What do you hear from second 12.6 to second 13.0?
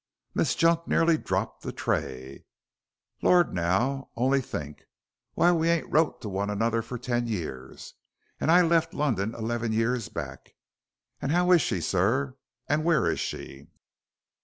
and